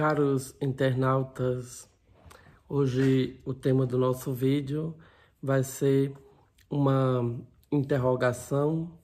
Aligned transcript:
caros 0.00 0.56
internautas, 0.62 1.86
hoje 2.66 3.38
o 3.44 3.52
tema 3.52 3.84
do 3.84 3.98
nosso 3.98 4.32
vídeo 4.32 4.96
vai 5.42 5.62
ser 5.62 6.14
uma 6.70 7.38
interrogação 7.70 8.98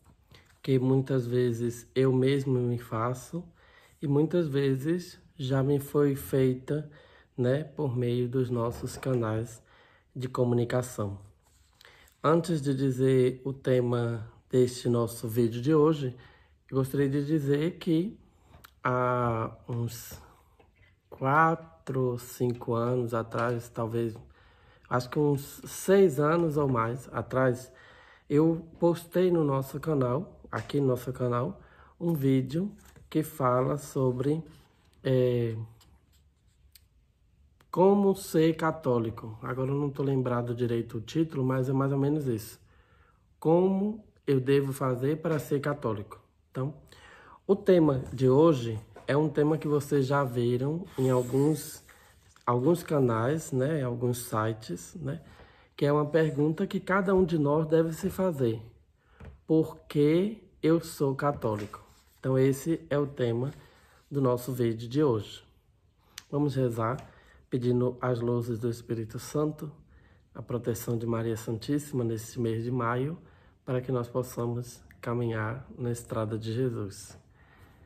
que 0.62 0.78
muitas 0.78 1.26
vezes 1.26 1.86
eu 1.94 2.10
mesmo 2.14 2.58
me 2.58 2.78
faço 2.78 3.44
e 4.00 4.08
muitas 4.08 4.48
vezes 4.48 5.20
já 5.36 5.62
me 5.62 5.78
foi 5.78 6.16
feita 6.16 6.90
né, 7.36 7.62
por 7.62 7.94
meio 7.94 8.26
dos 8.26 8.48
nossos 8.48 8.96
canais 8.96 9.62
de 10.14 10.30
comunicação. 10.30 11.18
Antes 12.24 12.62
de 12.62 12.74
dizer 12.74 13.42
o 13.44 13.52
tema 13.52 14.32
deste 14.50 14.88
nosso 14.88 15.28
vídeo 15.28 15.60
de 15.60 15.74
hoje, 15.74 16.16
gostaria 16.72 17.10
de 17.10 17.22
dizer 17.22 17.72
que 17.72 18.18
há 18.82 19.54
uns 19.68 20.24
quatro, 21.18 22.18
cinco 22.18 22.74
anos 22.74 23.14
atrás, 23.14 23.68
talvez, 23.68 24.14
acho 24.88 25.08
que 25.08 25.18
uns 25.18 25.62
seis 25.64 26.20
anos 26.20 26.56
ou 26.56 26.68
mais 26.68 27.08
atrás, 27.12 27.72
eu 28.28 28.66
postei 28.78 29.30
no 29.30 29.44
nosso 29.44 29.80
canal, 29.80 30.40
aqui 30.50 30.80
no 30.80 30.88
nosso 30.88 31.12
canal, 31.12 31.60
um 31.98 32.12
vídeo 32.12 32.70
que 33.08 33.22
fala 33.22 33.78
sobre 33.78 34.42
é, 35.02 35.56
como 37.70 38.14
ser 38.14 38.54
católico. 38.54 39.38
Agora 39.42 39.70
eu 39.70 39.76
não 39.76 39.88
estou 39.88 40.04
lembrado 40.04 40.54
direito 40.54 40.98
o 40.98 41.00
título, 41.00 41.44
mas 41.44 41.68
é 41.68 41.72
mais 41.72 41.92
ou 41.92 41.98
menos 41.98 42.26
isso. 42.26 42.60
Como 43.38 44.04
eu 44.26 44.40
devo 44.40 44.72
fazer 44.72 45.22
para 45.22 45.38
ser 45.38 45.60
católico. 45.60 46.20
Então, 46.50 46.74
o 47.46 47.54
tema 47.54 48.02
de 48.12 48.28
hoje 48.28 48.78
é 49.06 49.16
um 49.16 49.28
tema 49.28 49.56
que 49.56 49.68
vocês 49.68 50.06
já 50.06 50.24
viram 50.24 50.84
em 50.98 51.10
alguns, 51.10 51.82
alguns 52.44 52.82
canais, 52.82 53.52
né, 53.52 53.82
alguns 53.82 54.18
sites, 54.18 54.94
né, 54.96 55.20
que 55.76 55.86
é 55.86 55.92
uma 55.92 56.06
pergunta 56.06 56.66
que 56.66 56.80
cada 56.80 57.14
um 57.14 57.24
de 57.24 57.38
nós 57.38 57.66
deve 57.66 57.92
se 57.92 58.10
fazer. 58.10 58.60
Por 59.46 59.78
que 59.88 60.42
eu 60.62 60.80
sou 60.80 61.14
católico? 61.14 61.84
Então 62.18 62.38
esse 62.38 62.84
é 62.90 62.98
o 62.98 63.06
tema 63.06 63.52
do 64.10 64.20
nosso 64.20 64.52
vídeo 64.52 64.88
de 64.88 65.02
hoje. 65.02 65.44
Vamos 66.30 66.56
rezar 66.56 66.96
pedindo 67.48 67.96
as 68.00 68.20
luzes 68.20 68.58
do 68.58 68.68
Espírito 68.68 69.18
Santo, 69.18 69.70
a 70.34 70.42
proteção 70.42 70.98
de 70.98 71.06
Maria 71.06 71.36
Santíssima 71.36 72.02
nesse 72.02 72.40
mês 72.40 72.64
de 72.64 72.70
maio, 72.70 73.16
para 73.64 73.80
que 73.80 73.92
nós 73.92 74.08
possamos 74.08 74.80
caminhar 75.00 75.66
na 75.78 75.92
estrada 75.92 76.36
de 76.36 76.52
Jesus. 76.52 77.16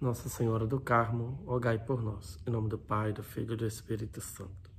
Nossa 0.00 0.28
Senhora 0.28 0.64
do 0.64 0.78
Carmo, 0.78 1.42
rogai 1.44 1.76
por 1.76 2.00
nós. 2.00 2.38
Em 2.46 2.50
nome 2.50 2.68
do 2.68 2.78
Pai, 2.78 3.12
do 3.12 3.24
Filho 3.24 3.54
e 3.54 3.56
do 3.56 3.66
Espírito 3.66 4.20
Santo. 4.20 4.70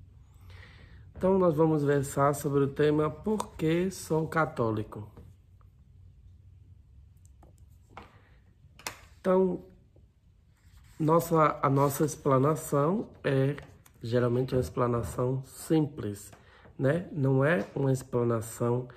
Então, 1.13 1.37
nós 1.37 1.53
vamos 1.55 1.83
versar 1.83 2.33
sobre 2.33 2.63
o 2.63 2.67
tema 2.69 3.09
Por 3.09 3.55
que 3.57 3.91
sou 3.91 4.25
católico? 4.29 5.11
Então, 9.19 9.65
nossa, 10.97 11.59
a 11.61 11.69
nossa 11.69 12.05
explanação 12.05 13.09
é 13.21 13.57
geralmente 14.01 14.55
uma 14.55 14.61
explanação 14.61 15.43
simples, 15.45 16.31
né? 16.77 17.09
Não 17.11 17.43
é 17.43 17.67
uma 17.75 17.91
explanação 17.91 18.87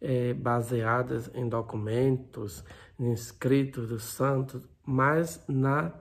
é, 0.00 0.32
baseada 0.32 1.20
em 1.34 1.48
documentos, 1.48 2.64
em 2.96 3.12
escritos 3.12 3.88
dos 3.88 4.04
santos, 4.04 4.62
mas 4.84 5.42
na 5.48 5.92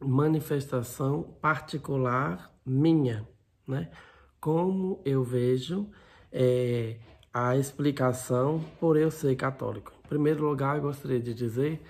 manifestação 0.00 1.22
particular 1.40 2.52
minha, 2.64 3.26
né? 3.66 3.90
Como 4.40 5.00
eu 5.04 5.22
vejo 5.22 5.88
é, 6.30 6.98
a 7.32 7.56
explicação 7.56 8.64
por 8.78 8.96
eu 8.96 9.10
ser 9.10 9.34
católico. 9.36 9.92
Em 10.04 10.08
primeiro 10.08 10.46
lugar, 10.46 10.76
eu 10.76 10.82
gostaria 10.82 11.20
de 11.20 11.32
dizer 11.32 11.82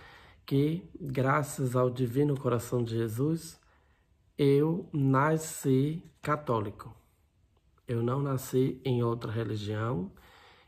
que, 0.46 0.88
graças 1.00 1.74
ao 1.74 1.90
Divino 1.90 2.38
Coração 2.38 2.82
de 2.82 2.94
Jesus, 2.94 3.58
eu 4.38 4.88
nasci 4.92 6.02
católico. 6.22 6.94
Eu 7.86 8.02
não 8.02 8.20
nasci 8.20 8.80
em 8.84 9.02
outra 9.02 9.30
religião 9.30 10.10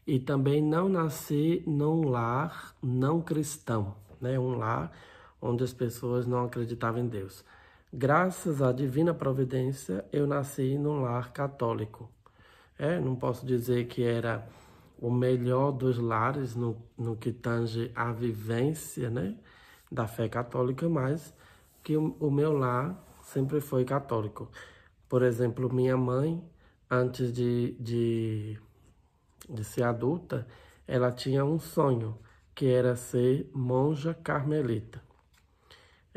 e 0.06 0.18
também 0.18 0.62
não 0.62 0.88
nasci 0.88 1.62
num 1.66 2.08
lar 2.08 2.74
não 2.82 3.20
cristão, 3.20 3.96
né? 4.20 4.38
Um 4.38 4.56
lar 4.56 4.92
onde 5.40 5.64
as 5.64 5.72
pessoas 5.72 6.26
não 6.26 6.44
acreditavam 6.44 7.00
em 7.00 7.08
Deus. 7.08 7.44
Graças 7.92 8.60
à 8.60 8.72
divina 8.72 9.14
providência, 9.14 10.04
eu 10.12 10.26
nasci 10.26 10.76
num 10.76 11.02
lar 11.02 11.32
católico. 11.32 12.10
É, 12.78 13.00
não 13.00 13.16
posso 13.16 13.46
dizer 13.46 13.86
que 13.86 14.02
era 14.02 14.46
o 14.98 15.10
melhor 15.10 15.72
dos 15.72 15.98
lares 15.98 16.54
no, 16.54 16.76
no 16.96 17.16
que 17.16 17.32
tange 17.32 17.90
a 17.94 18.12
vivência 18.12 19.08
né, 19.08 19.36
da 19.90 20.06
fé 20.06 20.28
católica, 20.28 20.88
mas 20.88 21.32
que 21.82 21.96
o, 21.96 22.16
o 22.18 22.30
meu 22.30 22.52
lar 22.52 23.02
sempre 23.22 23.60
foi 23.60 23.84
católico. 23.84 24.50
Por 25.08 25.22
exemplo, 25.22 25.72
minha 25.72 25.96
mãe, 25.96 26.42
antes 26.90 27.32
de, 27.32 27.76
de, 27.78 28.58
de 29.48 29.64
ser 29.64 29.84
adulta, 29.84 30.46
ela 30.86 31.12
tinha 31.12 31.44
um 31.44 31.58
sonho, 31.58 32.18
que 32.54 32.66
era 32.66 32.96
ser 32.96 33.50
monja 33.54 34.14
carmelita. 34.14 35.05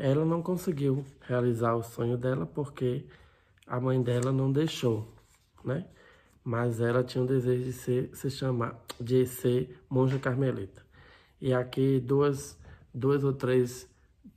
Ela 0.02 0.24
não 0.24 0.40
conseguiu 0.40 1.04
realizar 1.20 1.74
o 1.74 1.82
sonho 1.82 2.16
dela 2.16 2.46
porque 2.46 3.04
a 3.66 3.78
mãe 3.78 4.02
dela 4.02 4.32
não 4.32 4.50
deixou, 4.50 5.06
né? 5.62 5.84
Mas 6.42 6.80
ela 6.80 7.04
tinha 7.04 7.22
o 7.22 7.26
desejo 7.26 7.64
de 7.64 7.72
ser, 7.74 8.10
se 8.14 8.30
chamar, 8.30 8.82
de 8.98 9.26
ser 9.26 9.78
monja 9.90 10.18
carmelita. 10.18 10.82
E 11.38 11.52
aqui 11.52 12.00
duas, 12.00 12.58
duas 12.94 13.24
ou 13.24 13.34
três 13.34 13.86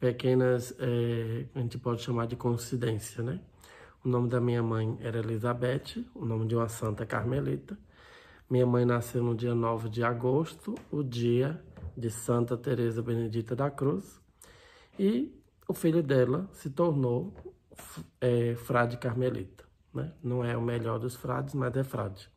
pequenas, 0.01 0.75
é, 0.78 1.46
a 1.56 1.59
gente 1.62 1.78
pode 1.78 2.01
chamar 2.01 2.28
de 2.28 2.35
coincidência, 2.35 3.24
né? 3.24 3.40
O 4.03 4.09
nome 4.09 4.28
da 4.28 4.41
minha 4.41 4.62
mãe 4.62 4.97
era 5.00 5.19
Elizabeth, 5.19 6.06
o 6.13 6.25
nome 6.25 6.45
de 6.45 6.57
uma 6.57 6.68
santa 6.68 7.06
carmelita. 7.06 7.80
Minha 8.50 8.66
mãe 8.66 8.84
nasceu 8.84 9.24
no 9.24 9.34
dia 9.34 9.56
9 9.56 9.88
de 9.88 10.03
agosto, 10.03 10.75
o 10.91 11.01
dia 11.01 11.63
de 11.95 12.09
Santa 12.09 12.57
Teresa 12.57 13.01
Benedita 13.01 13.56
da 13.56 13.72
Cruz. 13.72 14.22
E 15.00 15.41
o 15.68 15.74
filho 15.74 16.03
dela 16.03 16.50
se 16.53 16.69
tornou 16.69 17.34
é, 18.19 18.56
frade 18.56 18.97
carmelita. 18.97 19.63
Né? 19.94 20.12
Não 20.24 20.44
é 20.44 20.57
o 20.57 20.62
melhor 20.62 21.00
dos 21.00 21.16
frades, 21.16 21.53
mas 21.53 21.75
é 21.75 21.84
frade. 21.84 22.29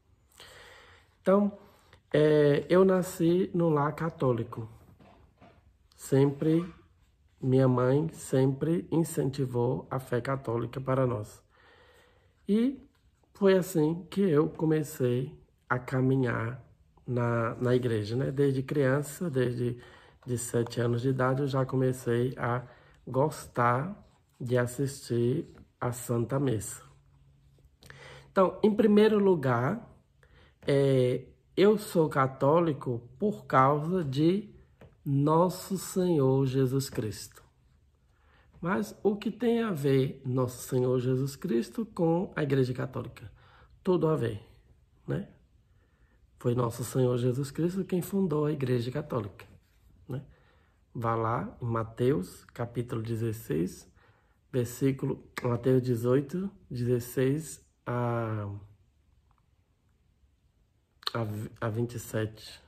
Então, 1.21 1.59
é, 2.13 2.65
eu 2.69 2.85
nasci 2.85 3.51
no 3.53 3.69
lar 3.69 3.93
católico. 3.95 4.69
Sempre, 5.97 6.65
minha 7.41 7.67
mãe 7.67 8.09
sempre 8.13 8.87
incentivou 8.91 9.87
a 9.91 9.99
fé 9.99 10.21
católica 10.21 10.81
para 10.81 11.07
nós. 11.07 11.43
E 12.49 12.81
foi 13.35 13.57
assim 13.57 14.07
que 14.09 14.21
eu 14.21 14.49
comecei 14.49 15.37
a 15.69 15.79
caminhar 15.79 16.63
na, 17.07 17.55
na 17.57 17.75
igreja, 17.75 18.17
né? 18.17 18.31
Desde 18.31 18.63
criança, 18.63 19.29
desde 19.29 19.79
de 20.25 20.39
sete 20.39 20.81
anos 20.81 21.03
de 21.03 21.09
idade, 21.09 21.43
eu 21.43 21.49
já 21.49 21.65
comecei 21.65 22.34
a 22.37 22.63
gostar 23.07 24.05
de 24.41 24.59
assistir 24.59 25.47
a 25.81 25.93
Santa 25.93 26.39
Missa. 26.41 26.83
Então, 28.31 28.59
em 28.63 28.75
primeiro 28.75 29.19
lugar, 29.19 29.89
é, 30.67 31.25
eu 31.57 31.79
sou 31.79 32.09
católico 32.09 33.01
por 33.19 33.47
causa 33.47 34.05
de 34.05 34.51
Nosso 35.05 35.79
Senhor 35.79 36.45
Jesus 36.45 36.91
Cristo. 36.91 37.43
Mas 38.61 38.99
o 39.03 39.17
que 39.17 39.31
tem 39.31 39.63
a 39.63 39.71
ver 39.71 40.21
Nosso 40.25 40.69
Senhor 40.69 40.99
Jesus 40.99 41.37
Cristo 41.37 41.87
com 41.87 42.33
a 42.35 42.43
Igreja 42.43 42.75
Católica? 42.75 43.31
Tudo 43.83 44.09
a 44.09 44.17
ver, 44.17 44.43
né? 45.07 45.29
Foi 46.39 46.55
Nosso 46.55 46.85
Senhor 46.85 47.17
Jesus 47.17 47.51
Cristo 47.51 47.85
quem 47.85 48.03
fundou 48.03 48.45
a 48.45 48.53
Igreja 48.53 48.91
Católica? 48.91 49.47
Vá 50.98 51.15
lá 51.15 51.54
em 51.60 51.66
Mateus, 51.66 52.47
capítulo 52.54 53.03
16, 53.03 53.87
versículo 54.51 55.22
Mateus 55.43 55.83
18, 55.83 56.51
16 56.71 57.63
a, 57.84 58.48
a, 61.13 61.66
a 61.66 61.69
27. 61.69 62.63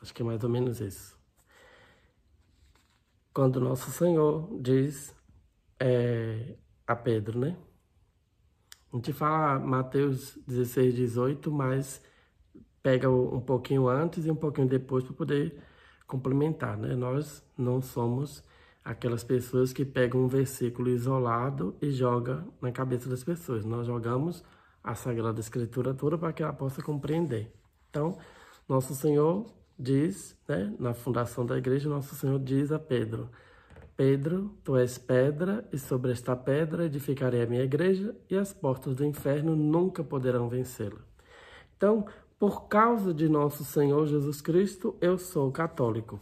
Acho 0.00 0.14
que 0.14 0.22
é 0.22 0.24
mais 0.24 0.42
ou 0.42 0.48
menos 0.48 0.80
isso. 0.80 1.18
Quando 3.34 3.60
Nosso 3.60 3.90
Senhor 3.90 4.48
diz 4.58 5.14
é, 5.78 6.56
a 6.86 6.96
Pedro, 6.96 7.40
né? 7.40 7.58
A 8.90 8.96
gente 8.96 9.12
fala 9.12 9.58
Mateus 9.58 10.38
16, 10.46 10.94
18, 10.94 11.52
mas 11.52 12.02
pega 12.82 13.10
um 13.10 13.42
pouquinho 13.42 13.86
antes 13.86 14.24
e 14.24 14.30
um 14.30 14.36
pouquinho 14.36 14.66
depois 14.66 15.04
para 15.04 15.12
poder 15.12 15.73
complementar, 16.06 16.76
né? 16.76 16.94
Nós 16.94 17.44
não 17.56 17.80
somos 17.80 18.42
aquelas 18.84 19.24
pessoas 19.24 19.72
que 19.72 19.84
pegam 19.84 20.22
um 20.22 20.28
versículo 20.28 20.88
isolado 20.90 21.74
e 21.80 21.90
joga 21.90 22.44
na 22.60 22.70
cabeça 22.70 23.08
das 23.08 23.24
pessoas. 23.24 23.64
Nós 23.64 23.86
jogamos 23.86 24.44
a 24.82 24.94
Sagrada 24.94 25.40
Escritura 25.40 25.94
toda 25.94 26.18
para 26.18 26.32
que 26.32 26.42
ela 26.42 26.52
possa 26.52 26.82
compreender. 26.82 27.50
Então, 27.88 28.18
nosso 28.68 28.94
Senhor 28.94 29.46
diz, 29.78 30.36
né, 30.46 30.74
na 30.78 30.92
fundação 30.92 31.46
da 31.46 31.56
igreja, 31.56 31.88
nosso 31.88 32.14
Senhor 32.14 32.38
diz 32.38 32.70
a 32.70 32.78
Pedro: 32.78 33.30
Pedro, 33.96 34.54
tu 34.62 34.76
és 34.76 34.98
pedra, 34.98 35.66
e 35.72 35.78
sobre 35.78 36.12
esta 36.12 36.36
pedra 36.36 36.84
edificarei 36.84 37.42
a 37.42 37.46
minha 37.46 37.62
igreja, 37.62 38.14
e 38.28 38.36
as 38.36 38.52
portas 38.52 38.94
do 38.94 39.04
inferno 39.04 39.56
nunca 39.56 40.04
poderão 40.04 40.48
vencê-la. 40.48 41.00
Então, 41.76 42.06
por 42.38 42.68
causa 42.68 43.14
de 43.14 43.28
nosso 43.28 43.64
Senhor 43.64 44.06
Jesus 44.06 44.40
Cristo, 44.40 44.96
eu 45.00 45.16
sou 45.18 45.50
católico. 45.52 46.20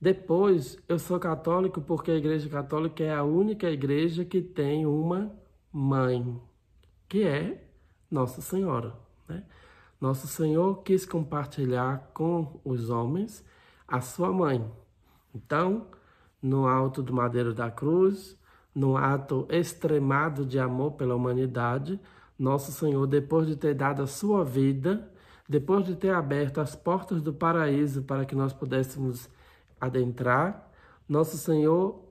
Depois, 0.00 0.78
eu 0.88 0.98
sou 0.98 1.18
católico 1.20 1.80
porque 1.80 2.10
a 2.10 2.16
Igreja 2.16 2.48
Católica 2.48 3.04
é 3.04 3.14
a 3.14 3.22
única 3.22 3.70
igreja 3.70 4.24
que 4.24 4.42
tem 4.42 4.84
uma 4.84 5.32
mãe, 5.72 6.40
que 7.08 7.22
é 7.22 7.64
Nossa 8.10 8.40
Senhora. 8.40 8.94
Né? 9.28 9.44
Nosso 10.00 10.26
Senhor 10.26 10.82
quis 10.82 11.06
compartilhar 11.06 12.10
com 12.12 12.60
os 12.64 12.90
homens 12.90 13.44
a 13.86 14.00
sua 14.00 14.32
mãe. 14.32 14.68
Então, 15.32 15.86
no 16.42 16.66
alto 16.66 17.00
do 17.00 17.12
madeiro 17.12 17.54
da 17.54 17.70
cruz, 17.70 18.36
no 18.74 18.96
ato 18.96 19.46
extremado 19.48 20.44
de 20.44 20.58
amor 20.58 20.92
pela 20.92 21.14
humanidade, 21.14 22.00
nosso 22.38 22.72
Senhor, 22.72 23.06
depois 23.06 23.46
de 23.46 23.56
ter 23.56 23.74
dado 23.74 24.02
a 24.02 24.06
sua 24.06 24.44
vida, 24.44 25.10
depois 25.48 25.84
de 25.84 25.94
ter 25.94 26.10
aberto 26.10 26.60
as 26.60 26.74
portas 26.74 27.20
do 27.20 27.32
paraíso 27.32 28.02
para 28.02 28.24
que 28.24 28.34
nós 28.34 28.52
pudéssemos 28.52 29.28
adentrar, 29.80 30.70
nosso 31.08 31.36
Senhor 31.36 32.02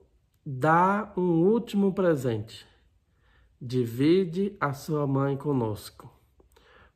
dá 0.44 1.12
um 1.16 1.42
último 1.44 1.92
presente. 1.92 2.66
Divide 3.60 4.56
a 4.60 4.72
sua 4.72 5.06
mãe 5.06 5.36
conosco. 5.36 6.12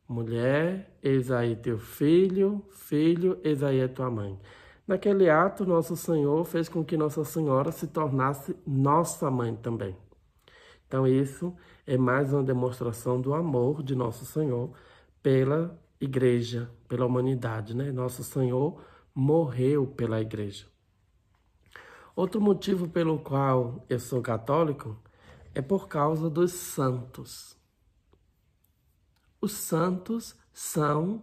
Mulher, 0.08 0.96
eis 1.02 1.30
aí 1.30 1.56
teu 1.56 1.78
filho, 1.78 2.64
filho, 2.70 3.40
eis 3.42 3.62
aí 3.62 3.82
a 3.82 3.88
tua 3.88 4.10
mãe. 4.10 4.38
Naquele 4.86 5.28
ato, 5.28 5.64
nosso 5.64 5.96
Senhor 5.96 6.44
fez 6.44 6.68
com 6.68 6.84
que 6.84 6.96
Nossa 6.96 7.24
Senhora 7.24 7.72
se 7.72 7.88
tornasse 7.88 8.56
nossa 8.64 9.28
mãe 9.30 9.56
também. 9.56 9.96
Então, 10.86 11.06
isso 11.08 11.52
é 11.86 11.96
mais 11.96 12.32
uma 12.32 12.42
demonstração 12.42 13.20
do 13.20 13.32
amor 13.32 13.82
de 13.82 13.94
Nosso 13.94 14.24
Senhor 14.24 14.72
pela 15.22 15.78
igreja, 16.00 16.70
pela 16.88 17.06
humanidade, 17.06 17.76
né? 17.76 17.92
Nosso 17.92 18.24
Senhor 18.24 18.82
morreu 19.14 19.86
pela 19.86 20.20
igreja. 20.20 20.66
Outro 22.14 22.40
motivo 22.40 22.88
pelo 22.88 23.18
qual 23.18 23.84
eu 23.88 24.00
sou 24.00 24.20
católico 24.20 25.00
é 25.54 25.62
por 25.62 25.86
causa 25.86 26.28
dos 26.28 26.52
santos. 26.52 27.56
Os 29.40 29.52
santos 29.52 30.34
são, 30.52 31.22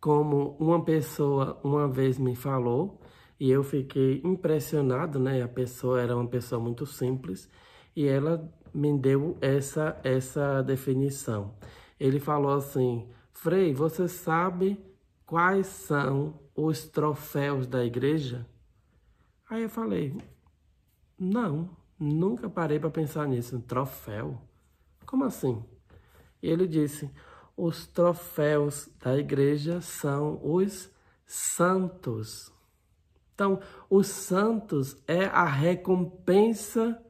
como 0.00 0.56
uma 0.58 0.82
pessoa 0.84 1.60
uma 1.62 1.86
vez 1.86 2.18
me 2.18 2.34
falou, 2.34 3.00
e 3.38 3.50
eu 3.50 3.62
fiquei 3.62 4.20
impressionado, 4.24 5.18
né? 5.18 5.42
A 5.42 5.48
pessoa 5.48 6.00
era 6.00 6.16
uma 6.16 6.26
pessoa 6.26 6.60
muito 6.60 6.84
simples 6.84 7.48
e 7.94 8.06
ela 8.06 8.52
me 8.72 8.96
deu 8.98 9.36
essa, 9.40 9.98
essa 10.02 10.62
definição. 10.62 11.54
Ele 11.98 12.18
falou 12.18 12.54
assim: 12.54 13.08
Frei, 13.32 13.74
você 13.74 14.08
sabe 14.08 14.78
quais 15.26 15.66
são 15.66 16.38
os 16.54 16.84
troféus 16.84 17.66
da 17.66 17.84
igreja? 17.84 18.46
Aí 19.48 19.62
eu 19.62 19.68
falei: 19.68 20.16
Não, 21.18 21.70
nunca 21.98 22.48
parei 22.48 22.78
para 22.78 22.90
pensar 22.90 23.26
nisso. 23.26 23.60
Troféu? 23.60 24.40
Como 25.06 25.24
assim? 25.24 25.64
E 26.42 26.48
ele 26.48 26.66
disse: 26.66 27.10
Os 27.56 27.86
troféus 27.86 28.88
da 29.02 29.18
igreja 29.18 29.80
são 29.80 30.40
os 30.42 30.90
santos. 31.26 32.52
Então, 33.34 33.58
os 33.88 34.06
santos 34.08 34.96
é 35.06 35.24
a 35.24 35.44
recompensa 35.44 37.00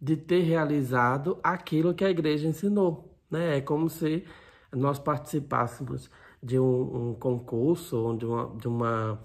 de 0.00 0.16
ter 0.16 0.40
realizado 0.40 1.38
aquilo 1.42 1.94
que 1.94 2.04
a 2.04 2.10
igreja 2.10 2.46
ensinou. 2.46 3.16
Né? 3.30 3.58
É 3.58 3.60
como 3.60 3.88
se 3.88 4.24
nós 4.72 4.98
participássemos 4.98 6.10
de 6.42 6.58
um, 6.58 7.10
um 7.10 7.14
concurso 7.14 7.96
ou 7.96 8.16
de 8.16 8.26
uma, 8.26 8.56
de, 8.56 8.68
uma, 8.68 9.20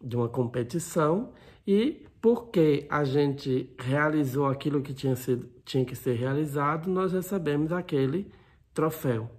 de 0.00 0.16
uma 0.16 0.28
competição 0.28 1.32
e 1.66 2.06
porque 2.20 2.86
a 2.90 3.02
gente 3.02 3.74
realizou 3.78 4.46
aquilo 4.46 4.82
que 4.82 4.92
tinha, 4.92 5.16
sido, 5.16 5.48
tinha 5.64 5.84
que 5.84 5.96
ser 5.96 6.14
realizado, 6.14 6.90
nós 6.90 7.12
recebemos 7.12 7.72
aquele 7.72 8.30
troféu. 8.74 9.30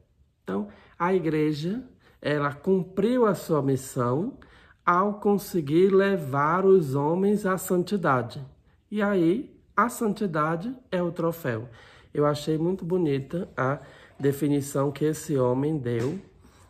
Então, 0.43 0.67
a 0.97 1.13
igreja, 1.13 1.83
ela 2.21 2.53
cumpriu 2.53 3.25
a 3.25 3.35
sua 3.35 3.61
missão 3.61 4.37
ao 4.85 5.19
conseguir 5.19 5.93
levar 5.93 6.65
os 6.65 6.95
homens 6.95 7.45
à 7.45 7.57
santidade. 7.57 8.43
E 8.89 9.01
aí, 9.01 9.50
a 9.75 9.89
santidade 9.89 10.75
é 10.91 11.01
o 11.01 11.11
troféu. 11.11 11.69
Eu 12.13 12.25
achei 12.25 12.57
muito 12.57 12.83
bonita 12.83 13.49
a 13.55 13.79
definição 14.19 14.91
que 14.91 15.05
esse 15.05 15.37
homem 15.37 15.77
deu 15.77 16.19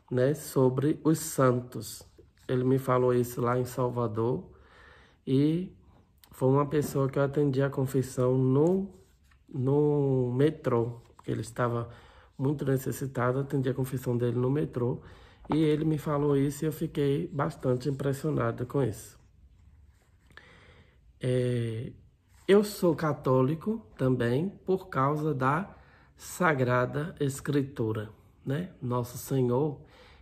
né, 0.10 0.34
sobre 0.34 1.00
os 1.04 1.20
santos. 1.20 2.04
Ele 2.48 2.64
me 2.64 2.78
falou 2.78 3.14
isso 3.14 3.42
lá 3.42 3.58
em 3.58 3.66
Salvador 3.66 4.44
e 5.26 5.76
foi 6.32 6.50
uma 6.50 6.66
pessoa 6.66 7.10
que 7.10 7.18
eu 7.18 7.24
atendi 7.24 7.62
a 7.62 7.70
confissão 7.70 8.38
no, 8.38 8.90
no 9.48 10.34
metrô, 10.34 11.02
ele 11.28 11.42
estava 11.42 11.90
muito 12.38 12.66
necessitado, 12.66 13.40
atendi 13.40 13.70
a 13.70 13.74
confissão 13.74 14.18
dele 14.18 14.38
no 14.38 14.50
metrô 14.50 15.02
e 15.54 15.58
ele 15.58 15.86
me 15.86 15.98
falou 15.98 16.36
isso 16.36 16.66
e 16.66 16.68
eu 16.68 16.72
fiquei 16.72 17.28
bastante 17.28 17.90
impressionado 17.90 18.66
com 18.66 18.82
isso. 18.82 19.20
É, 21.20 21.92
eu 22.48 22.64
sou 22.64 22.96
católico 22.96 23.82
também 23.98 24.50
por 24.66 24.90
causa 24.90 25.34
da 25.34 25.76
Sagrada 26.18 27.16
Escritura, 27.20 28.10
né? 28.46 28.72
Nosso 28.82 29.18
Senhor, 29.18 29.80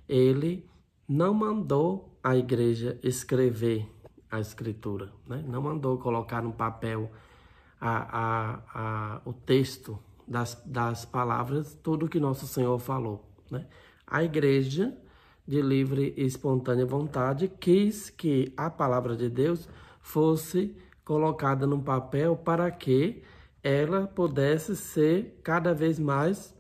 ele 0.07 0.69
não 1.07 1.33
mandou 1.33 2.17
a 2.23 2.35
igreja 2.35 2.99
escrever 3.03 3.89
a 4.29 4.39
Escritura, 4.39 5.11
né? 5.27 5.43
Não 5.47 5.61
mandou 5.61 5.97
colocar 5.97 6.41
no 6.41 6.53
papel 6.53 7.11
a, 7.79 8.19
a, 8.19 8.61
a, 8.73 9.21
o 9.25 9.33
texto 9.33 9.99
das, 10.27 10.61
das 10.65 11.05
palavras, 11.05 11.77
tudo 11.81 12.07
que 12.07 12.19
Nosso 12.19 12.47
Senhor 12.47 12.77
falou, 12.79 13.27
né? 13.49 13.65
A 14.05 14.23
igreja, 14.23 14.95
de 15.47 15.61
livre 15.61 16.13
e 16.15 16.25
espontânea 16.25 16.85
vontade, 16.85 17.47
quis 17.59 18.09
que 18.09 18.53
a 18.55 18.69
palavra 18.69 19.15
de 19.15 19.29
Deus 19.29 19.67
fosse 19.99 20.75
colocada 21.09 21.65
no 21.65 21.81
papel 21.81 22.35
para 22.35 22.69
que 22.69 23.23
ela 23.63 24.05
pudesse 24.05 24.75
ser 24.75 25.41
cada 25.43 25.73
vez 25.73 25.97
mais 25.97 26.55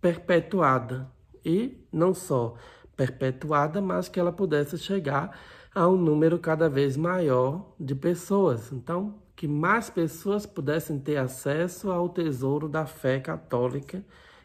perpetuada. 0.00 1.10
E 1.44 1.84
não 1.92 2.14
só 2.14 2.54
perpetuada, 2.96 3.80
mas 3.82 4.08
que 4.08 4.20
ela 4.20 4.30
pudesse 4.30 4.78
chegar 4.78 5.36
a 5.74 5.88
um 5.88 5.96
número 5.96 6.38
cada 6.38 6.68
vez 6.68 6.96
maior 6.96 7.74
de 7.80 7.96
pessoas. 7.96 8.70
Então, 8.70 9.20
que 9.34 9.48
mais 9.48 9.90
pessoas 9.90 10.46
pudessem 10.46 10.96
ter 10.96 11.16
acesso 11.16 11.90
ao 11.90 12.08
tesouro 12.08 12.68
da 12.68 12.86
fé 12.86 13.18
católica, 13.18 14.04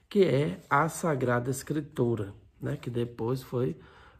que 0.09 0.23
é 0.23 0.59
a 0.67 0.89
Sagrada 0.89 1.51
Escritura, 1.51 2.33
né? 2.59 2.77
que 2.77 2.89
depois 2.89 3.43
foi 3.43 3.77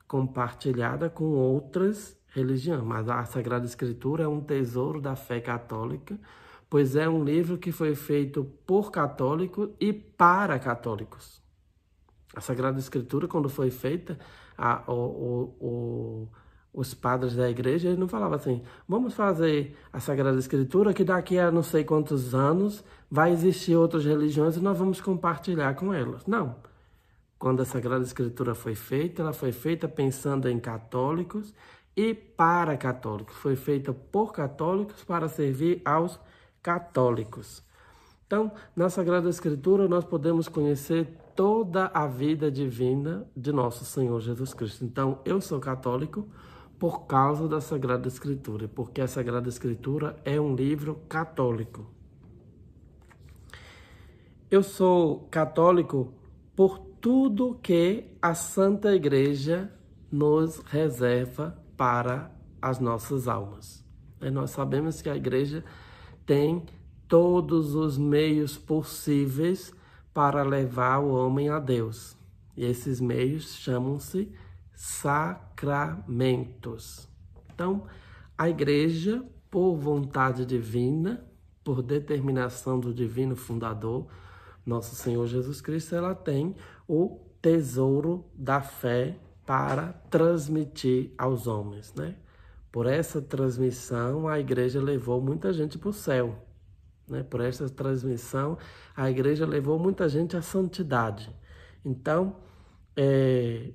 compartilhada 0.08 1.10
com 1.10 1.32
outras 1.32 2.16
religião, 2.34 2.84
mas 2.84 3.08
a 3.08 3.24
Sagrada 3.26 3.66
Escritura 3.66 4.24
é 4.24 4.28
um 4.28 4.42
tesouro 4.42 5.00
da 5.00 5.16
fé 5.16 5.40
católica, 5.40 6.20
pois 6.70 6.96
é 6.96 7.08
um 7.08 7.24
livro 7.24 7.58
que 7.58 7.72
foi 7.72 7.94
feito 7.96 8.44
por 8.66 8.92
católicos 8.92 9.70
e 9.80 9.94
para 9.94 10.58
católicos. 10.58 11.42
A 12.36 12.42
Sagrada 12.42 12.80
Escritura, 12.80 13.28
quando 13.28 13.48
foi 13.48 13.70
feita, 13.70 14.18
a, 14.58 14.82
o, 14.92 15.54
o, 15.60 16.28
os 16.74 16.96
padres 16.96 17.36
da 17.36 17.48
igreja, 17.48 17.90
ele 17.90 17.98
não 18.00 18.08
falava 18.08 18.36
assim, 18.36 18.64
vamos 18.88 19.14
fazer 19.14 19.78
a 19.92 20.00
Sagrada 20.00 20.40
Escritura 20.40 20.94
que 20.94 21.04
daqui 21.04 21.38
a 21.38 21.52
não 21.52 21.62
sei 21.62 21.84
quantos 21.84 22.34
anos 22.34 22.84
vai 23.10 23.32
existir 23.32 23.76
outras 23.76 24.04
religiões 24.04 24.58
e 24.58 24.60
nós 24.60 24.78
vamos 24.80 25.00
compartilhar 25.00 25.76
com 25.76 25.94
elas. 25.94 26.26
Não. 26.26 26.56
Quando 27.38 27.62
a 27.62 27.66
Sagrada 27.66 28.04
Escritura 28.04 28.56
foi 28.56 28.74
feita, 28.74 29.22
ela 29.22 29.34
foi 29.34 29.52
feita 29.52 29.88
pensando 29.88 30.50
em 30.50 30.60
católicos 30.60 31.54
e 31.96 32.14
para 32.14 32.76
católicos. 32.78 33.36
Foi 33.36 33.56
feita 33.56 33.94
por 33.94 34.32
católicos 34.32 35.04
para 35.04 35.28
servir 35.28 35.82
aos 35.86 36.20
católicos. 36.62 37.64
Então, 38.26 38.52
na 38.76 38.90
Sagrada 38.90 39.30
Escritura, 39.30 39.88
nós 39.88 40.04
podemos 40.04 40.48
conhecer 40.48 41.08
toda 41.36 41.92
a 41.94 42.08
vida 42.08 42.50
divina 42.50 43.28
de 43.36 43.52
nosso 43.52 43.86
Senhor 43.86 44.20
Jesus 44.22 44.54
Cristo. 44.54 44.84
Então, 44.84 45.20
eu 45.24 45.40
sou 45.40 45.60
católico 45.60 46.28
por 46.80 47.06
causa 47.06 47.48
da 47.48 47.62
Sagrada 47.62 48.08
Escritura, 48.08 48.68
porque 48.68 49.02
a 49.02 49.08
Sagrada 49.08 49.50
Escritura 49.50 50.18
é 50.26 50.40
um 50.40 50.56
livro 50.56 51.00
católico. 51.08 51.86
Eu 54.50 54.64
sou 54.64 55.28
católico 55.30 56.14
por 56.56 56.80
tudo 56.80 57.60
que 57.62 58.18
a 58.22 58.34
Santa 58.34 58.94
Igreja 58.96 59.72
nos 60.12 60.60
reserva 60.60 61.63
para 61.84 62.32
as 62.62 62.80
nossas 62.80 63.28
almas. 63.28 63.84
E 64.22 64.32
nós 64.32 64.52
sabemos 64.52 65.02
que 65.02 65.10
a 65.10 65.18
igreja 65.18 65.66
tem 66.26 66.66
todos 67.10 67.76
os 67.76 67.98
meios 67.98 68.58
possíveis 68.58 69.74
para 70.14 70.44
levar 70.44 71.00
o 71.00 71.14
homem 71.14 71.50
a 71.50 71.60
Deus. 71.60 72.18
E 72.56 72.64
esses 72.64 73.02
meios 73.02 73.58
chamam-se 73.58 74.32
sacramentos. 74.74 77.10
Então, 77.54 77.84
a 78.38 78.48
igreja, 78.48 79.22
por 79.52 79.76
vontade 79.76 80.46
divina, 80.46 81.22
por 81.66 81.84
determinação 81.84 82.80
do 82.80 82.94
divino 82.94 83.36
fundador, 83.36 84.08
nosso 84.66 84.96
Senhor 84.96 85.28
Jesus 85.28 85.60
Cristo, 85.60 85.96
ela 85.96 86.16
tem 86.16 86.56
o 86.88 87.20
tesouro 87.42 88.24
da 88.34 88.62
fé 88.62 89.20
para 89.46 89.94
transmitir 90.10 91.12
aos 91.18 91.48
homens, 91.48 91.94
né? 91.94 92.16
Por 92.72 92.88
essa 92.88 93.22
transmissão, 93.22 94.28
a 94.28 94.40
igreja 94.40 94.82
levou 94.82 95.22
muita 95.22 95.54
gente 95.54 95.78
para 95.78 95.90
o 95.90 95.94
céu. 95.94 96.44
Né? 97.08 97.22
Por 97.22 97.40
essa 97.42 97.70
transmissão, 97.70 98.58
a 98.96 99.12
igreja 99.12 99.46
levou 99.46 99.78
muita 99.78 100.10
gente 100.10 100.36
à 100.36 100.42
santidade. 100.42 101.30
Então, 101.86 102.36
é, 102.96 103.70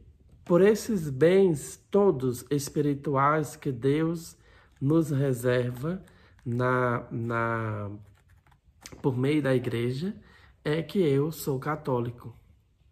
por 0.44 0.62
esses 0.62 1.10
bens 1.10 1.76
todos 1.90 2.44
espirituais 2.50 3.54
que 3.54 3.70
Deus 3.70 4.36
nos 4.80 5.10
reserva 5.10 6.02
na, 6.44 7.06
na, 7.10 7.90
por 9.00 9.16
meio 9.16 9.42
da 9.42 9.54
igreja, 9.54 10.14
é 10.64 10.82
que 10.82 10.98
eu 10.98 11.30
sou 11.30 11.58
católico. 11.58 12.34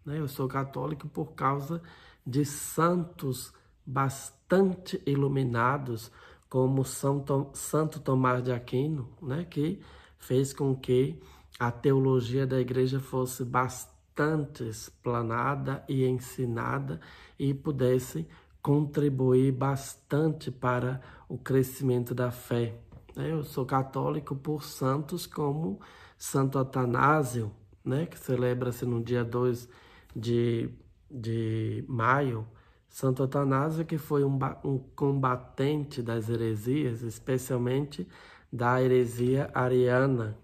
Né? 0.04 0.20
Eu 0.20 0.28
sou 0.28 0.46
católico 0.46 1.08
por 1.08 1.32
causa 1.32 1.82
de 2.26 2.44
santos 2.44 3.52
bastante 3.84 5.00
iluminados, 5.06 6.10
como 6.48 6.84
São 6.84 7.20
Tom, 7.20 7.50
Santo 7.54 8.00
Tomás 8.00 8.42
de 8.42 8.52
Aquino, 8.52 9.08
né, 9.22 9.44
que 9.44 9.80
fez 10.18 10.52
com 10.52 10.74
que 10.74 11.20
a 11.58 11.70
teologia 11.70 12.46
da 12.46 12.60
igreja 12.60 12.98
fosse 12.98 13.44
bastante 13.44 14.64
explanada 14.64 15.84
e 15.88 16.04
ensinada 16.04 17.00
e 17.38 17.54
pudesse 17.54 18.26
contribuir 18.60 19.52
bastante 19.52 20.50
para 20.50 21.00
o 21.28 21.38
crescimento 21.38 22.14
da 22.14 22.30
fé. 22.30 22.80
Eu 23.14 23.44
sou 23.44 23.64
católico 23.64 24.34
por 24.34 24.64
santos 24.64 25.26
como 25.26 25.80
Santo 26.18 26.58
Atanásio, 26.58 27.52
né, 27.84 28.06
que 28.06 28.18
celebra-se 28.18 28.84
no 28.84 29.02
dia 29.02 29.24
2 29.24 29.68
de 30.14 30.70
de 31.10 31.84
maio, 31.88 32.46
Santo 32.88 33.22
Atanásio, 33.22 33.84
que 33.84 33.98
foi 33.98 34.24
um, 34.24 34.38
um 34.64 34.78
combatente 34.94 36.02
das 36.02 36.28
heresias, 36.28 37.02
especialmente 37.02 38.06
da 38.52 38.82
heresia 38.82 39.50
ariana. 39.52 40.38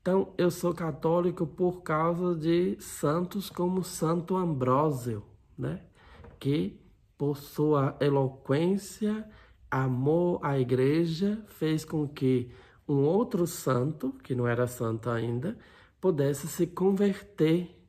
Então, 0.00 0.32
eu 0.38 0.50
sou 0.50 0.72
católico 0.72 1.46
por 1.46 1.82
causa 1.82 2.34
de 2.34 2.80
santos 2.80 3.50
como 3.50 3.84
Santo 3.84 4.36
Ambrósio, 4.36 5.22
né? 5.58 5.82
que 6.38 6.80
por 7.18 7.36
sua 7.36 7.94
eloquência, 8.00 9.28
amor 9.70 10.40
à 10.42 10.58
igreja, 10.58 11.44
fez 11.48 11.84
com 11.84 12.08
que 12.08 12.50
um 12.88 13.04
outro 13.04 13.46
santo, 13.46 14.14
que 14.24 14.34
não 14.34 14.48
era 14.48 14.66
santo 14.66 15.10
ainda, 15.10 15.58
pudesse 16.00 16.48
se 16.48 16.66
converter 16.66 17.79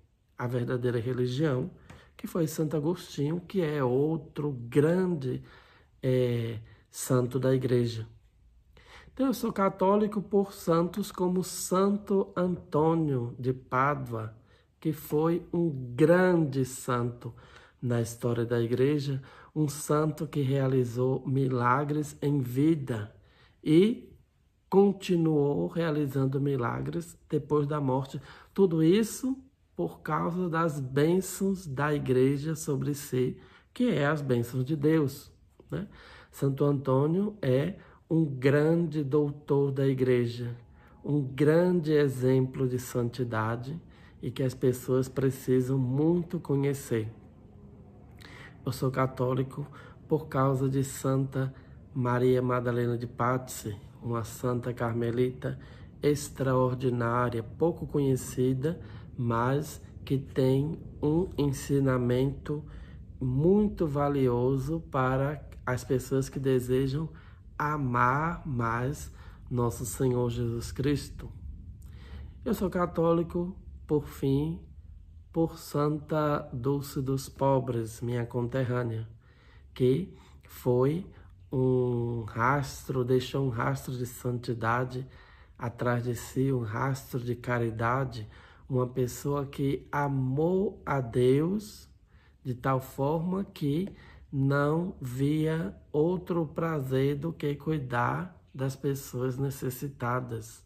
a 0.42 0.48
verdadeira 0.48 1.00
religião, 1.00 1.70
que 2.18 2.26
foi 2.26 2.48
Santo 2.48 2.76
Agostinho, 2.76 3.40
que 3.48 3.62
é 3.62 3.84
outro 3.84 4.52
grande 4.52 5.44
é, 6.02 6.58
santo 6.90 7.40
da 7.40 7.54
igreja. 7.54 8.08
Então, 9.14 9.28
eu 9.28 9.36
sou 9.36 9.54
católico 9.54 10.20
por 10.20 10.52
santos 10.52 11.12
como 11.12 11.44
Santo 11.44 12.34
Antônio 12.36 13.36
de 13.38 13.54
Pádua, 13.54 14.36
que 14.80 14.92
foi 14.92 15.46
um 15.54 15.70
grande 15.94 16.66
santo 16.66 17.32
na 17.80 18.02
história 18.02 18.44
da 18.44 18.60
igreja, 18.60 19.22
um 19.56 19.68
santo 19.68 20.26
que 20.26 20.42
realizou 20.42 21.24
milagres 21.24 22.18
em 22.20 22.42
vida 22.42 23.16
e 23.64 24.12
continuou 24.68 25.68
realizando 25.68 26.42
milagres 26.42 27.16
depois 27.30 27.68
da 27.68 27.80
morte. 27.80 28.20
Tudo 28.56 28.82
isso 28.82 29.38
por 29.82 30.02
causa 30.02 30.48
das 30.48 30.80
bênçãos 30.80 31.66
da 31.66 31.92
igreja 31.92 32.54
sobre 32.54 32.94
si, 32.94 33.36
que 33.74 33.90
é 33.90 34.06
as 34.06 34.22
bênçãos 34.22 34.64
de 34.64 34.76
Deus. 34.76 35.32
Né? 35.72 35.88
Santo 36.30 36.64
Antônio 36.66 37.36
é 37.42 37.74
um 38.08 38.24
grande 38.24 39.04
doutor 39.04 39.72
da 39.72 39.88
igreja, 39.88 40.56
um 41.04 41.20
grande 41.20 41.94
exemplo 41.94 42.70
de 42.70 42.78
santidade 42.78 43.82
e 44.22 44.30
que 44.30 44.44
as 44.44 44.54
pessoas 44.54 45.10
precisam 45.10 45.80
muito 45.80 46.40
conhecer. 46.40 47.12
Eu 48.64 48.72
sou 48.72 48.92
católico 48.92 49.66
por 50.08 50.28
causa 50.28 50.70
de 50.70 50.84
Santa 50.84 51.52
Maria 51.92 52.40
Madalena 52.40 53.00
de 53.00 53.08
Pazzi, 53.08 53.76
uma 54.00 54.24
santa 54.24 54.72
carmelita 54.76 55.58
extraordinária, 56.04 57.42
pouco 57.42 57.88
conhecida, 57.88 58.80
mas 59.18 59.82
que 60.04 60.18
tem 60.18 60.80
um 61.02 61.30
ensinamento 61.38 62.64
muito 63.20 63.86
valioso 63.88 64.80
para 64.92 65.48
as 65.66 65.84
pessoas 65.84 66.28
que 66.28 66.40
desejam 66.40 67.10
amar 67.58 68.46
mais 68.48 69.12
nosso 69.50 69.86
Senhor 69.86 70.30
Jesus 70.30 70.72
Cristo. 70.72 71.32
Eu 72.44 72.54
sou 72.54 72.70
católico, 72.70 73.56
por 73.86 74.08
fim, 74.08 74.60
por 75.32 75.58
Santa 75.58 76.50
Dulce 76.52 77.02
dos 77.02 77.30
Pobres, 77.30 78.02
minha 78.02 78.26
conterrânea, 78.26 79.08
que 79.74 80.14
foi 80.44 81.06
um 81.52 82.24
rastro, 82.24 83.04
deixou 83.04 83.46
um 83.46 83.50
rastro 83.50 83.96
de 83.96 84.06
santidade 84.06 85.08
atrás 85.58 86.04
de 86.04 86.16
si, 86.16 86.52
um 86.52 86.64
rastro 86.64 87.20
de 87.20 87.36
caridade, 87.36 88.28
uma 88.72 88.88
pessoa 88.88 89.46
que 89.46 89.86
amou 89.92 90.82
a 90.86 91.02
Deus 91.02 91.90
de 92.42 92.56
tal 92.56 92.80
forma 92.80 93.44
que 93.44 93.90
não 94.32 94.96
via 95.02 95.76
outro 95.92 96.48
prazer 96.48 97.18
do 97.18 97.34
que 97.34 97.54
cuidar 97.56 98.42
das 98.54 98.74
pessoas 98.74 99.38
necessitadas. 99.38 100.64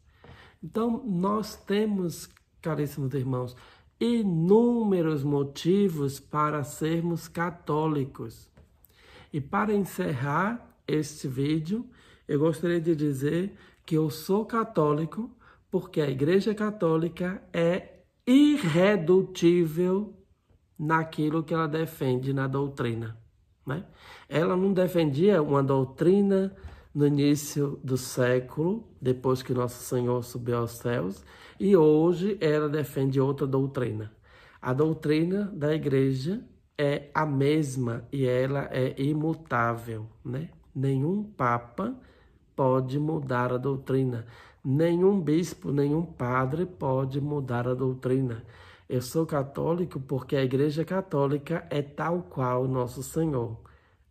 Então, 0.64 1.04
nós 1.04 1.56
temos, 1.56 2.30
caríssimos 2.62 3.12
irmãos, 3.16 3.56
inúmeros 4.00 5.24
motivos 5.24 6.20
para 6.20 6.64
sermos 6.64 7.28
católicos. 7.28 8.48
E 9.34 9.42
para 9.42 9.74
encerrar 9.74 10.78
este 10.88 11.28
vídeo, 11.28 11.90
eu 12.28 12.40
gostaria 12.40 12.80
de 12.80 12.96
dizer 12.96 13.58
que 13.84 13.96
eu 13.98 14.12
sou 14.12 14.46
católico 14.46 15.32
porque 15.72 16.00
a 16.00 16.10
Igreja 16.10 16.54
Católica 16.54 17.44
é 17.52 17.95
irredutível 18.28 20.14
naquilo 20.78 21.44
que 21.44 21.54
ela 21.54 21.68
defende 21.68 22.34
na 22.34 22.48
doutrina. 22.48 23.18
Né? 23.66 23.86
Ela 24.28 24.56
não 24.56 24.74
defendia 24.74 25.42
uma 25.42 25.64
doutrina 25.64 26.56
no 26.94 27.06
início 27.06 27.80
do 27.84 27.98
século, 27.98 28.88
depois 29.02 29.44
que 29.44 29.54
Nosso 29.54 29.84
Senhor 29.84 30.24
subiu 30.24 30.58
aos 30.58 30.72
céus, 30.72 31.24
e 31.60 31.76
hoje 31.76 32.38
ela 32.40 32.70
defende 32.70 33.20
outra 33.20 33.46
doutrina. 33.46 34.12
A 34.62 34.74
doutrina 34.74 35.52
da 35.54 35.74
igreja 35.74 36.44
é 36.78 37.10
a 37.14 37.26
mesma 37.26 38.06
e 38.12 38.26
ela 38.26 38.68
é 38.72 38.96
imutável, 39.00 40.08
né? 40.24 40.50
Nenhum 40.74 41.24
papa 41.24 41.96
pode 42.56 43.00
mudar 43.00 43.54
a 43.54 43.58
doutrina. 43.58 44.26
Nenhum 44.68 45.22
bispo, 45.22 45.72
nenhum 45.72 46.04
padre 46.04 46.66
pode 46.66 47.22
mudar 47.22 47.68
a 47.68 47.76
doutrina. 47.76 48.44
Eu 48.90 49.00
sou 49.00 49.24
católico 49.24 50.00
porque 50.00 50.36
a 50.36 50.44
Igreja 50.44 50.84
Católica 50.84 51.68
é 51.70 51.84
tal 51.84 52.24
qual 52.24 52.68
nosso 52.68 53.04
Senhor, 53.04 53.60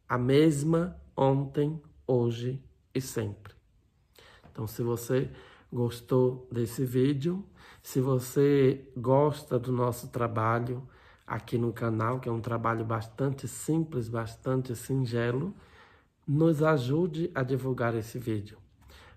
a 0.09 0.17
mesma 0.17 0.97
ontem, 1.17 1.83
hoje 2.07 2.63
e 2.95 3.01
sempre. 3.01 3.53
Então, 4.49 4.65
se 4.65 4.81
você 4.81 5.29
gostou 5.73 6.47
desse 6.53 6.85
vídeo, 6.85 7.45
se 7.83 8.01
você 8.01 8.89
gosta 8.97 9.59
do 9.59 9.73
nosso 9.73 10.07
trabalho 10.07 10.89
aqui 11.27 11.59
no 11.59 11.73
canal, 11.73 12.21
que 12.21 12.29
é 12.29 12.33
um 12.33 12.41
trabalho 12.41 12.85
bastante 12.85 13.49
simples, 13.49 14.09
bastante 14.09 14.77
singelo, 14.77 15.53
nos 16.25 16.63
ajude 16.63 17.29
a 17.35 17.43
divulgar 17.43 17.97
esse 17.97 18.21
vídeo. 18.21 18.64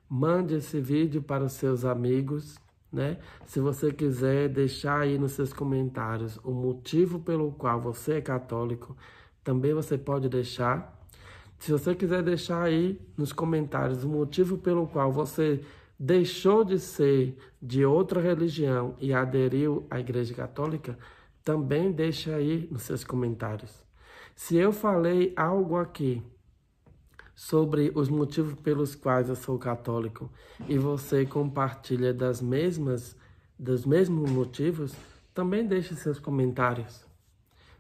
Mande 0.09 0.55
esse 0.55 0.79
vídeo 0.79 1.21
para 1.21 1.43
os 1.43 1.53
seus 1.53 1.83
amigos, 1.83 2.57
né? 2.91 3.17
Se 3.45 3.59
você 3.59 3.91
quiser 3.91 4.47
deixar 4.47 5.01
aí 5.01 5.17
nos 5.17 5.33
seus 5.33 5.51
comentários 5.51 6.39
o 6.43 6.51
motivo 6.51 7.19
pelo 7.19 7.51
qual 7.51 7.81
você 7.81 8.13
é 8.13 8.21
católico, 8.21 8.95
também 9.43 9.73
você 9.73 9.97
pode 9.97 10.29
deixar. 10.29 10.97
Se 11.59 11.71
você 11.71 11.93
quiser 11.93 12.23
deixar 12.23 12.63
aí 12.63 13.01
nos 13.17 13.33
comentários 13.33 14.03
o 14.03 14.07
motivo 14.07 14.57
pelo 14.57 14.87
qual 14.87 15.11
você 15.11 15.61
deixou 15.99 16.63
de 16.63 16.79
ser 16.79 17.37
de 17.61 17.85
outra 17.85 18.21
religião 18.21 18.95
e 18.99 19.13
aderiu 19.13 19.85
à 19.89 19.99
Igreja 19.99 20.33
Católica, 20.33 20.97
também 21.43 21.91
deixa 21.91 22.35
aí 22.35 22.67
nos 22.71 22.83
seus 22.83 23.03
comentários. 23.03 23.83
Se 24.35 24.55
eu 24.55 24.71
falei 24.71 25.33
algo 25.35 25.75
aqui 25.75 26.21
sobre 27.37 27.91
os 27.93 28.09
motivos 28.09 28.55
pelos 28.55 28.95
quais 28.95 29.29
eu 29.29 29.35
sou 29.35 29.59
católico 29.59 30.27
e 30.67 30.75
você 30.75 31.23
compartilha 31.23 32.11
das 32.11 32.41
mesmas 32.41 33.15
dos 33.59 33.85
mesmos 33.85 34.29
motivos, 34.29 34.95
também 35.35 35.65
deixe 35.65 35.95
seus 35.95 36.19
comentários. 36.19 37.05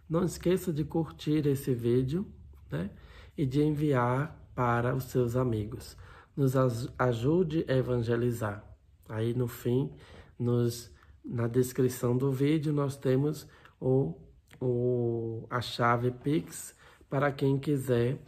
Não 0.07 0.23
esqueça 0.23 0.71
de 0.71 0.83
curtir 0.83 1.47
esse 1.47 1.73
vídeo, 1.73 2.25
né? 2.69 2.91
E 3.35 3.45
de 3.45 3.61
enviar 3.63 4.35
para 4.53 4.95
os 4.95 5.05
seus 5.05 5.35
amigos. 5.35 5.97
Nos 6.35 6.53
ajude 6.97 7.65
a 7.67 7.73
evangelizar. 7.73 8.63
Aí 9.09 9.33
no 9.33 9.47
fim, 9.47 9.91
nos, 10.37 10.91
na 11.25 11.47
descrição 11.47 12.15
do 12.15 12.31
vídeo, 12.31 12.71
nós 12.71 12.95
temos 12.95 13.47
o, 13.79 14.13
o, 14.61 15.47
a 15.49 15.61
chave 15.61 16.11
Pix 16.11 16.75
para 17.09 17.31
quem 17.31 17.57
quiser 17.57 18.19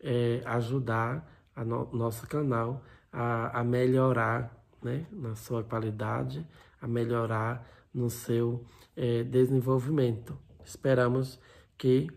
é, 0.00 0.42
ajudar 0.44 1.26
o 1.56 1.64
no, 1.64 1.88
nosso 1.92 2.26
canal 2.26 2.82
a, 3.12 3.60
a 3.60 3.64
melhorar 3.64 4.56
né, 4.82 5.06
na 5.10 5.34
sua 5.34 5.62
qualidade, 5.64 6.46
a 6.80 6.86
melhorar 6.86 7.66
no 7.92 8.08
seu 8.08 8.64
é, 8.96 9.24
desenvolvimento. 9.24 10.38
Esperamos 10.64 11.40
que 11.76 12.08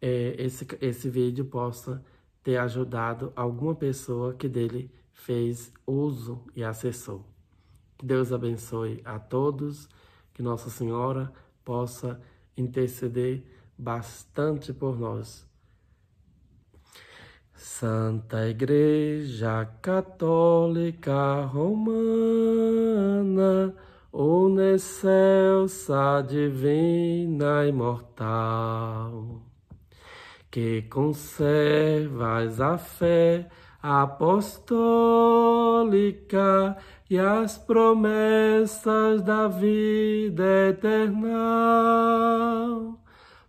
é, 0.00 0.34
esse, 0.38 0.66
esse 0.80 1.08
vídeo 1.08 1.44
possa 1.44 2.04
ter 2.42 2.56
ajudado 2.56 3.32
alguma 3.36 3.74
pessoa 3.74 4.34
que 4.34 4.48
dele 4.48 4.90
fez 5.12 5.72
uso 5.86 6.44
e 6.56 6.64
acessou. 6.64 7.24
Que 7.96 8.04
Deus 8.04 8.32
abençoe 8.32 9.00
a 9.04 9.18
todos, 9.18 9.88
que 10.34 10.42
Nossa 10.42 10.70
Senhora 10.70 11.32
possa 11.64 12.20
interceder 12.56 13.44
bastante 13.78 14.72
por 14.72 14.98
nós 14.98 15.46
Santa 17.54 18.48
Igreja 18.48 19.68
Católica 19.80 21.44
Romana, 21.52 21.74
une 24.12 24.78
divina, 26.22 27.66
imortal, 27.66 29.42
que 30.50 30.82
conservas 30.82 32.60
a 32.60 32.76
fé 32.78 33.48
apostólica 33.82 34.76
e 37.10 37.18
as 37.18 37.58
promessas 37.58 39.22
da 39.22 39.48
vida 39.48 40.68
eterna 40.68 41.32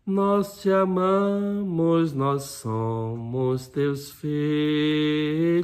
nós 0.05 0.61
te 0.61 0.69
amamos, 0.69 2.13
nós 2.13 2.43
somos 2.43 3.69
teus 3.69 4.11
filhos 4.11 5.63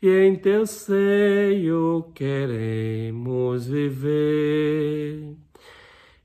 e 0.00 0.08
em 0.08 0.36
teu 0.36 0.64
seio 0.66 2.10
queremos 2.14 3.66
viver. 3.66 5.34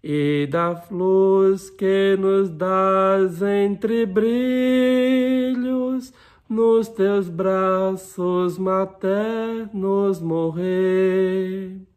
E 0.04 0.48
da 0.52 0.86
luz 0.92 1.72
que 1.72 2.16
nos 2.20 2.52
dás 2.52 3.42
entre 3.42 4.06
brilhos, 4.06 4.94
nos 6.48 6.88
teus 6.90 7.28
braços 7.28 8.60
maternos 8.60 10.22
morrer 10.22 11.95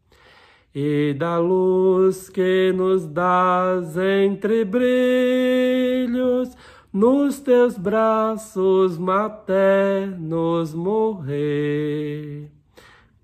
e 0.73 1.15
da 1.17 1.37
luz 1.39 2.29
que 2.29 2.71
nos 2.75 3.07
dás 3.07 3.97
entre 3.97 4.63
brilhos, 4.65 6.55
nos 6.93 7.39
teus 7.39 7.77
braços 7.77 8.97
maternos 8.97 10.73
morrer. 10.73 12.51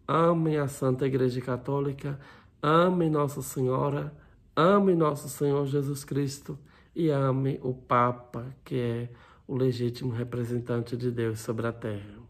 Amem 0.07 0.57
a 0.57 0.67
Santa 0.67 1.05
Igreja 1.05 1.41
Católica, 1.41 2.19
amem 2.61 3.09
Nossa 3.09 3.41
Senhora, 3.41 4.13
amem 4.55 4.95
Nosso 4.95 5.29
Senhor 5.29 5.65
Jesus 5.65 6.03
Cristo 6.03 6.57
e 6.95 7.09
amem 7.09 7.59
o 7.63 7.73
Papa, 7.73 8.45
que 8.63 8.75
é 8.75 9.09
o 9.47 9.55
legítimo 9.55 10.11
representante 10.11 10.95
de 10.95 11.11
Deus 11.11 11.39
sobre 11.39 11.67
a 11.67 11.71
terra. 11.71 12.24